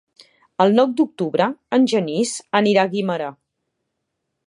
[0.63, 1.49] El nou d'octubre
[1.79, 2.35] en Genís
[2.73, 3.33] irà a Guimerà.